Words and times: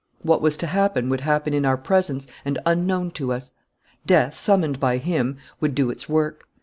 What 0.23 0.41
was 0.41 0.57
to 0.57 0.65
happen 0.65 1.09
would 1.09 1.21
happen 1.21 1.53
in 1.53 1.63
our 1.63 1.77
presence 1.77 2.25
and 2.43 2.57
unknown 2.65 3.11
to 3.11 3.31
us. 3.31 3.51
Death, 4.03 4.35
summoned 4.35 4.79
by 4.79 4.97
him, 4.97 5.37
would 5.59 5.75
do 5.75 5.91
its 5.91 6.09
work.... 6.09 6.47